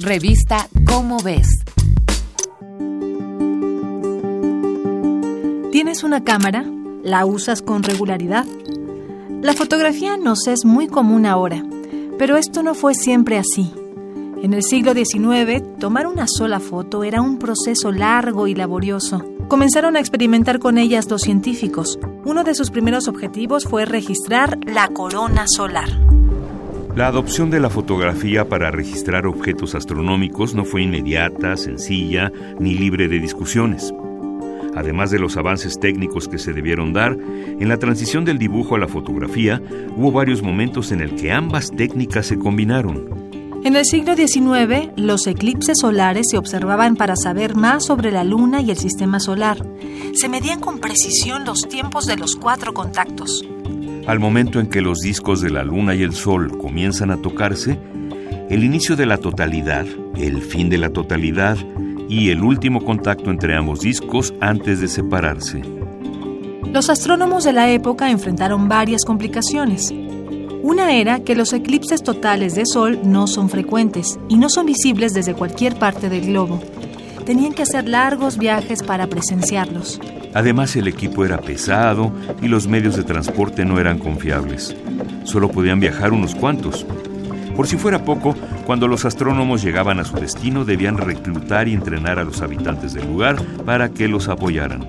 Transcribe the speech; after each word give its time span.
Revista 0.00 0.68
Cómo 0.88 1.18
ves. 1.22 1.46
¿Tienes 5.70 6.02
una 6.02 6.24
cámara? 6.24 6.64
¿La 7.04 7.24
usas 7.24 7.62
con 7.62 7.84
regularidad? 7.84 8.44
La 9.40 9.52
fotografía 9.52 10.16
nos 10.16 10.48
es 10.48 10.64
muy 10.64 10.88
común 10.88 11.26
ahora, 11.26 11.64
pero 12.18 12.36
esto 12.36 12.64
no 12.64 12.74
fue 12.74 12.94
siempre 12.94 13.38
así. 13.38 13.72
En 14.42 14.52
el 14.52 14.64
siglo 14.64 14.94
XIX, 14.94 15.62
tomar 15.78 16.08
una 16.08 16.26
sola 16.26 16.58
foto 16.58 17.04
era 17.04 17.22
un 17.22 17.38
proceso 17.38 17.92
largo 17.92 18.48
y 18.48 18.56
laborioso. 18.56 19.24
Comenzaron 19.46 19.96
a 19.96 20.00
experimentar 20.00 20.58
con 20.58 20.76
ellas 20.76 21.08
los 21.08 21.22
científicos. 21.22 22.00
Uno 22.24 22.42
de 22.42 22.56
sus 22.56 22.72
primeros 22.72 23.06
objetivos 23.06 23.64
fue 23.64 23.84
registrar 23.84 24.58
la 24.66 24.88
corona 24.88 25.44
solar. 25.46 26.13
La 26.96 27.08
adopción 27.08 27.50
de 27.50 27.58
la 27.58 27.70
fotografía 27.70 28.48
para 28.48 28.70
registrar 28.70 29.26
objetos 29.26 29.74
astronómicos 29.74 30.54
no 30.54 30.64
fue 30.64 30.82
inmediata, 30.82 31.56
sencilla 31.56 32.30
ni 32.60 32.74
libre 32.74 33.08
de 33.08 33.18
discusiones. 33.18 33.92
Además 34.76 35.10
de 35.10 35.18
los 35.18 35.36
avances 35.36 35.80
técnicos 35.80 36.28
que 36.28 36.38
se 36.38 36.52
debieron 36.52 36.92
dar, 36.92 37.16
en 37.18 37.68
la 37.68 37.78
transición 37.78 38.24
del 38.24 38.38
dibujo 38.38 38.76
a 38.76 38.78
la 38.78 38.86
fotografía 38.86 39.60
hubo 39.96 40.12
varios 40.12 40.40
momentos 40.40 40.92
en 40.92 41.00
el 41.00 41.16
que 41.16 41.32
ambas 41.32 41.72
técnicas 41.72 42.26
se 42.26 42.38
combinaron. 42.38 43.08
En 43.64 43.74
el 43.74 43.84
siglo 43.86 44.14
XIX, 44.14 44.92
los 44.94 45.26
eclipses 45.26 45.78
solares 45.80 46.28
se 46.30 46.38
observaban 46.38 46.94
para 46.94 47.16
saber 47.16 47.56
más 47.56 47.86
sobre 47.86 48.12
la 48.12 48.22
Luna 48.22 48.60
y 48.60 48.70
el 48.70 48.76
sistema 48.76 49.18
solar. 49.18 49.66
Se 50.12 50.28
medían 50.28 50.60
con 50.60 50.78
precisión 50.78 51.44
los 51.44 51.62
tiempos 51.62 52.06
de 52.06 52.18
los 52.18 52.36
cuatro 52.36 52.72
contactos. 52.72 53.44
Al 54.06 54.20
momento 54.20 54.60
en 54.60 54.66
que 54.66 54.82
los 54.82 54.98
discos 54.98 55.40
de 55.40 55.48
la 55.48 55.64
Luna 55.64 55.94
y 55.94 56.02
el 56.02 56.12
Sol 56.12 56.58
comienzan 56.58 57.10
a 57.10 57.16
tocarse, 57.16 57.78
el 58.50 58.62
inicio 58.62 58.96
de 58.96 59.06
la 59.06 59.16
totalidad, 59.16 59.86
el 60.16 60.42
fin 60.42 60.68
de 60.68 60.76
la 60.76 60.90
totalidad 60.90 61.56
y 62.06 62.28
el 62.28 62.42
último 62.42 62.84
contacto 62.84 63.30
entre 63.30 63.56
ambos 63.56 63.80
discos 63.80 64.34
antes 64.40 64.80
de 64.80 64.88
separarse. 64.88 65.62
Los 66.70 66.90
astrónomos 66.90 67.44
de 67.44 67.54
la 67.54 67.70
época 67.70 68.10
enfrentaron 68.10 68.68
varias 68.68 69.06
complicaciones. 69.06 69.94
Una 70.62 70.94
era 70.94 71.20
que 71.20 71.34
los 71.34 71.54
eclipses 71.54 72.02
totales 72.02 72.54
de 72.54 72.66
Sol 72.66 73.00
no 73.04 73.26
son 73.26 73.48
frecuentes 73.48 74.18
y 74.28 74.36
no 74.36 74.50
son 74.50 74.66
visibles 74.66 75.14
desde 75.14 75.34
cualquier 75.34 75.78
parte 75.78 76.10
del 76.10 76.26
globo. 76.26 76.60
Tenían 77.26 77.52
que 77.52 77.62
hacer 77.62 77.88
largos 77.88 78.38
viajes 78.38 78.82
para 78.82 79.06
presenciarlos. 79.06 80.00
Además 80.34 80.74
el 80.76 80.88
equipo 80.88 81.24
era 81.24 81.38
pesado 81.38 82.12
y 82.42 82.48
los 82.48 82.66
medios 82.66 82.96
de 82.96 83.04
transporte 83.04 83.64
no 83.64 83.78
eran 83.78 83.98
confiables. 83.98 84.76
Solo 85.24 85.50
podían 85.50 85.80
viajar 85.80 86.12
unos 86.12 86.34
cuantos. 86.34 86.86
Por 87.56 87.66
si 87.66 87.76
fuera 87.76 88.04
poco, 88.04 88.34
cuando 88.66 88.88
los 88.88 89.04
astrónomos 89.04 89.62
llegaban 89.62 90.00
a 90.00 90.04
su 90.04 90.16
destino 90.16 90.64
debían 90.64 90.98
reclutar 90.98 91.68
y 91.68 91.72
entrenar 91.72 92.18
a 92.18 92.24
los 92.24 92.42
habitantes 92.42 92.94
del 92.94 93.06
lugar 93.06 93.40
para 93.64 93.90
que 93.90 94.08
los 94.08 94.28
apoyaran. 94.28 94.88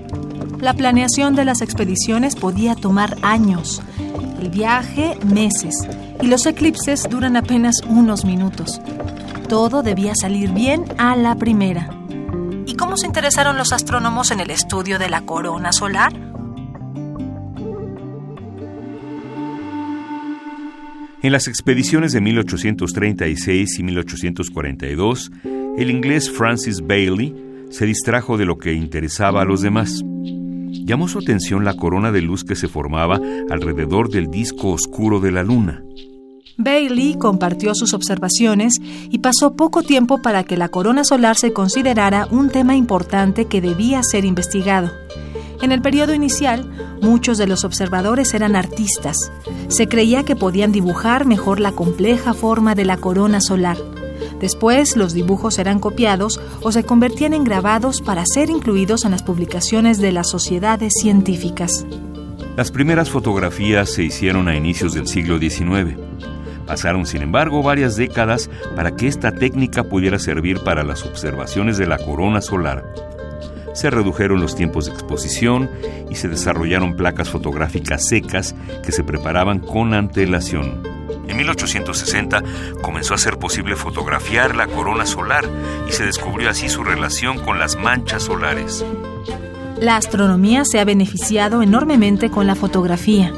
La 0.60 0.74
planeación 0.74 1.34
de 1.36 1.44
las 1.44 1.60
expediciones 1.60 2.34
podía 2.34 2.74
tomar 2.74 3.16
años 3.22 3.82
el 4.40 4.50
viaje 4.50 5.18
meses 5.24 5.88
y 6.20 6.26
los 6.26 6.46
eclipses 6.46 7.08
duran 7.08 7.36
apenas 7.36 7.82
unos 7.88 8.24
minutos. 8.24 8.80
Todo 9.48 9.82
debía 9.82 10.14
salir 10.14 10.50
bien 10.50 10.84
a 10.98 11.16
la 11.16 11.34
primera. 11.36 11.95
¿Y 12.66 12.74
cómo 12.74 12.96
se 12.96 13.06
interesaron 13.06 13.56
los 13.56 13.72
astrónomos 13.72 14.30
en 14.30 14.40
el 14.40 14.50
estudio 14.50 14.98
de 14.98 15.08
la 15.08 15.22
corona 15.22 15.72
solar? 15.72 16.12
En 21.22 21.32
las 21.32 21.48
expediciones 21.48 22.12
de 22.12 22.20
1836 22.20 23.78
y 23.78 23.82
1842, 23.82 25.30
el 25.78 25.90
inglés 25.90 26.30
Francis 26.30 26.86
Bailey 26.86 27.34
se 27.70 27.86
distrajo 27.86 28.36
de 28.36 28.44
lo 28.44 28.58
que 28.58 28.72
interesaba 28.72 29.42
a 29.42 29.44
los 29.44 29.62
demás 29.62 30.02
llamó 30.86 31.08
su 31.08 31.18
atención 31.18 31.64
la 31.64 31.74
corona 31.74 32.12
de 32.12 32.22
luz 32.22 32.44
que 32.44 32.54
se 32.54 32.68
formaba 32.68 33.20
alrededor 33.50 34.08
del 34.08 34.30
disco 34.30 34.70
oscuro 34.70 35.20
de 35.20 35.32
la 35.32 35.42
luna. 35.42 35.82
Bailey 36.58 37.16
compartió 37.16 37.74
sus 37.74 37.92
observaciones 37.92 38.74
y 39.10 39.18
pasó 39.18 39.54
poco 39.54 39.82
tiempo 39.82 40.22
para 40.22 40.44
que 40.44 40.56
la 40.56 40.68
corona 40.68 41.04
solar 41.04 41.36
se 41.36 41.52
considerara 41.52 42.26
un 42.30 42.48
tema 42.48 42.76
importante 42.76 43.44
que 43.44 43.60
debía 43.60 44.02
ser 44.02 44.24
investigado. 44.24 44.90
En 45.62 45.72
el 45.72 45.82
periodo 45.82 46.14
inicial, 46.14 46.70
muchos 47.02 47.38
de 47.38 47.46
los 47.46 47.64
observadores 47.64 48.32
eran 48.34 48.56
artistas. 48.56 49.30
Se 49.68 49.88
creía 49.88 50.24
que 50.24 50.36
podían 50.36 50.72
dibujar 50.72 51.26
mejor 51.26 51.60
la 51.60 51.72
compleja 51.72 52.34
forma 52.34 52.74
de 52.74 52.84
la 52.84 52.96
corona 52.96 53.40
solar. 53.40 53.76
Después, 54.40 54.96
los 54.96 55.12
dibujos 55.12 55.58
eran 55.58 55.78
copiados 55.78 56.40
o 56.62 56.72
se 56.72 56.84
convertían 56.84 57.32
en 57.32 57.44
grabados 57.44 58.02
para 58.02 58.24
ser 58.26 58.50
incluidos 58.50 59.04
en 59.04 59.10
las 59.12 59.22
publicaciones 59.22 59.98
de 59.98 60.12
las 60.12 60.28
sociedades 60.28 60.92
científicas. 61.00 61.86
Las 62.56 62.70
primeras 62.70 63.10
fotografías 63.10 63.90
se 63.90 64.02
hicieron 64.02 64.48
a 64.48 64.56
inicios 64.56 64.94
del 64.94 65.06
siglo 65.06 65.38
XIX. 65.38 66.05
Pasaron, 66.66 67.06
sin 67.06 67.22
embargo, 67.22 67.62
varias 67.62 67.96
décadas 67.96 68.50
para 68.74 68.96
que 68.96 69.06
esta 69.06 69.32
técnica 69.32 69.84
pudiera 69.84 70.18
servir 70.18 70.60
para 70.60 70.82
las 70.82 71.04
observaciones 71.04 71.78
de 71.78 71.86
la 71.86 71.98
corona 71.98 72.40
solar. 72.40 72.84
Se 73.72 73.90
redujeron 73.90 74.40
los 74.40 74.56
tiempos 74.56 74.86
de 74.86 74.92
exposición 74.92 75.70
y 76.10 76.14
se 76.14 76.28
desarrollaron 76.28 76.96
placas 76.96 77.28
fotográficas 77.28 78.06
secas 78.06 78.54
que 78.82 78.90
se 78.90 79.04
preparaban 79.04 79.58
con 79.58 79.92
antelación. 79.94 80.82
En 81.28 81.36
1860 81.36 82.42
comenzó 82.82 83.14
a 83.14 83.18
ser 83.18 83.38
posible 83.38 83.76
fotografiar 83.76 84.56
la 84.56 84.66
corona 84.66 85.06
solar 85.06 85.44
y 85.88 85.92
se 85.92 86.06
descubrió 86.06 86.50
así 86.50 86.68
su 86.68 86.84
relación 86.84 87.38
con 87.38 87.58
las 87.58 87.76
manchas 87.76 88.22
solares. 88.22 88.84
La 89.80 89.96
astronomía 89.96 90.64
se 90.64 90.80
ha 90.80 90.84
beneficiado 90.84 91.62
enormemente 91.62 92.30
con 92.30 92.46
la 92.46 92.54
fotografía. 92.54 93.32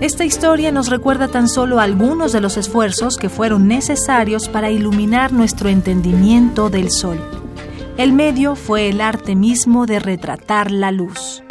Esta 0.00 0.24
historia 0.24 0.72
nos 0.72 0.88
recuerda 0.88 1.28
tan 1.28 1.46
solo 1.46 1.78
algunos 1.78 2.32
de 2.32 2.40
los 2.40 2.56
esfuerzos 2.56 3.18
que 3.18 3.28
fueron 3.28 3.68
necesarios 3.68 4.48
para 4.48 4.70
iluminar 4.70 5.30
nuestro 5.30 5.68
entendimiento 5.68 6.70
del 6.70 6.90
Sol. 6.90 7.18
El 7.98 8.14
medio 8.14 8.56
fue 8.56 8.88
el 8.88 9.02
arte 9.02 9.36
mismo 9.36 9.84
de 9.84 9.98
retratar 9.98 10.70
la 10.70 10.90
luz. 10.90 11.42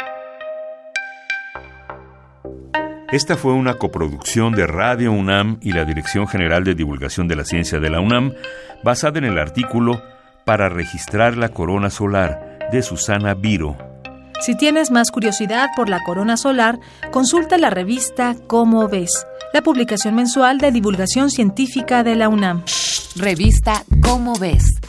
Esta 3.12 3.36
fue 3.36 3.52
una 3.52 3.74
coproducción 3.74 4.52
de 4.52 4.66
Radio 4.66 5.12
UNAM 5.12 5.58
y 5.60 5.70
la 5.70 5.84
Dirección 5.84 6.26
General 6.26 6.64
de 6.64 6.74
Divulgación 6.74 7.28
de 7.28 7.36
la 7.36 7.44
Ciencia 7.44 7.78
de 7.78 7.90
la 7.90 8.00
UNAM, 8.00 8.32
basada 8.82 9.18
en 9.18 9.26
el 9.26 9.38
artículo 9.38 10.02
Para 10.44 10.68
registrar 10.68 11.36
la 11.36 11.50
corona 11.50 11.88
solar 11.88 12.58
de 12.72 12.82
Susana 12.82 13.34
Viro. 13.34 13.89
Si 14.40 14.54
tienes 14.56 14.90
más 14.90 15.10
curiosidad 15.10 15.68
por 15.76 15.88
la 15.88 16.02
corona 16.02 16.36
solar, 16.36 16.80
consulta 17.10 17.58
la 17.58 17.68
revista 17.68 18.34
Cómo 18.46 18.88
ves, 18.88 19.26
la 19.52 19.62
publicación 19.62 20.14
mensual 20.14 20.58
de 20.58 20.72
divulgación 20.72 21.30
científica 21.30 22.02
de 22.02 22.16
la 22.16 22.28
UNAM. 22.28 22.64
Revista 23.16 23.84
Cómo 24.02 24.34
ves 24.38 24.79